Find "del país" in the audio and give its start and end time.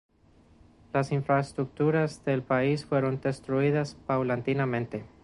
2.25-2.85